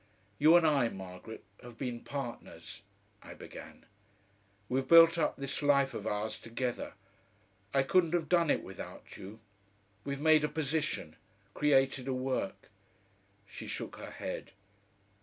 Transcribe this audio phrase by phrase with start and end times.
[0.39, 2.81] "You and I, Margaret, have been partners,"
[3.21, 3.85] I began.
[4.67, 6.93] "We've built up this life of ours together;
[7.71, 9.39] I couldn't have done it without you.
[10.03, 11.17] We've made a position,
[11.53, 12.71] created a work"
[13.45, 14.53] She shook her head.